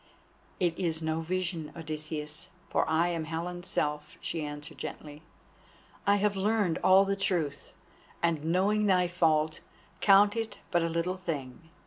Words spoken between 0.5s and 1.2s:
"It is no